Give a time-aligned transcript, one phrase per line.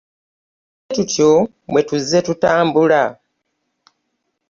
[0.83, 1.29] Bwe tutyo
[1.69, 3.03] bwe tuzze tutambula.